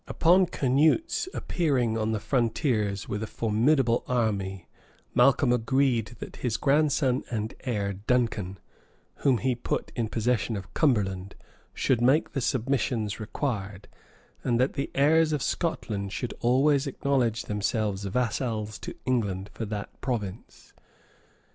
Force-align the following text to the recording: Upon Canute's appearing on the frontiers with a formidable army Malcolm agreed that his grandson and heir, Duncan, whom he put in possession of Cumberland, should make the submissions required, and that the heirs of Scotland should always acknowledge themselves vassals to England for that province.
Upon 0.07 0.47
Canute's 0.47 1.29
appearing 1.31 1.95
on 1.95 2.11
the 2.11 2.19
frontiers 2.19 3.07
with 3.07 3.21
a 3.21 3.27
formidable 3.27 4.03
army 4.07 4.67
Malcolm 5.13 5.53
agreed 5.53 6.15
that 6.17 6.37
his 6.37 6.57
grandson 6.57 7.23
and 7.29 7.53
heir, 7.65 7.93
Duncan, 7.93 8.57
whom 9.17 9.37
he 9.37 9.53
put 9.53 9.91
in 9.95 10.09
possession 10.09 10.55
of 10.57 10.73
Cumberland, 10.73 11.35
should 11.75 12.01
make 12.01 12.31
the 12.31 12.41
submissions 12.41 13.19
required, 13.19 13.87
and 14.43 14.59
that 14.59 14.73
the 14.73 14.89
heirs 14.95 15.33
of 15.33 15.43
Scotland 15.43 16.11
should 16.11 16.33
always 16.39 16.87
acknowledge 16.87 17.43
themselves 17.43 18.03
vassals 18.03 18.79
to 18.79 18.95
England 19.05 19.51
for 19.53 19.65
that 19.65 20.01
province. 20.01 20.73